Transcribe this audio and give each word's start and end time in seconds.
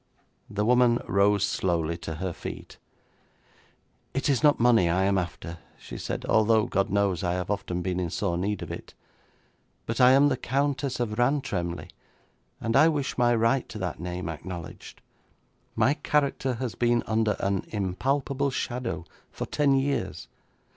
The 0.49 0.65
woman 0.65 0.97
rose 1.05 1.43
slowly 1.43 1.95
to 1.99 2.15
her 2.15 2.33
feet. 2.33 2.79
'It 4.15 4.29
is 4.29 4.41
not 4.41 4.59
money 4.59 4.89
I 4.89 5.03
am 5.03 5.15
after,' 5.19 5.59
she 5.77 5.95
said, 5.99 6.25
'although, 6.25 6.65
God 6.65 6.89
knows, 6.89 7.23
I 7.23 7.33
have 7.33 7.51
often 7.51 7.83
been 7.83 7.99
in 7.99 8.09
sore 8.09 8.35
need 8.35 8.63
of 8.63 8.71
it. 8.71 8.95
But 9.85 10.01
I 10.01 10.13
am 10.13 10.29
the 10.29 10.37
Countess 10.37 10.99
of 10.99 11.19
Rantremly, 11.19 11.91
and 12.59 12.75
I 12.75 12.87
wish 12.89 13.15
my 13.15 13.35
right 13.35 13.69
to 13.69 13.77
that 13.77 13.99
name 13.99 14.27
acknowledged. 14.27 15.01
My 15.75 15.93
character 15.93 16.55
has 16.55 16.73
been 16.73 17.03
under 17.05 17.35
an 17.39 17.65
impalpable 17.67 18.49
shadow 18.49 19.05
for 19.29 19.45
ten 19.45 19.75
years. 19.75 20.27